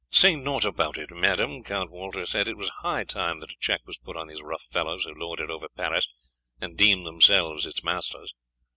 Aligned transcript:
"Say 0.09 0.33
naught 0.33 0.65
about 0.65 0.97
it, 0.97 1.11
madame," 1.11 1.61
Count 1.63 1.91
Walter 1.91 2.25
said; 2.25 2.47
"it 2.47 2.57
was 2.57 2.71
high 2.81 3.03
time 3.03 3.39
that 3.39 3.51
a 3.51 3.55
check 3.59 3.81
was 3.85 3.99
put 3.99 4.17
on 4.17 4.29
these 4.29 4.41
rough 4.41 4.63
fellows 4.63 5.03
who 5.03 5.13
lord 5.13 5.39
it 5.39 5.51
over 5.51 5.69
Paris 5.69 6.07
and 6.59 6.75
deem 6.75 7.03
themselves 7.03 7.67
its 7.67 7.83
masters. 7.83 8.33